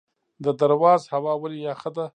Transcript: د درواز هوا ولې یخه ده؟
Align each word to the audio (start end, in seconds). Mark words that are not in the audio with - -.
د 0.43 0.45
درواز 0.61 1.01
هوا 1.13 1.33
ولې 1.41 1.59
یخه 1.69 1.89
ده؟ 1.95 2.05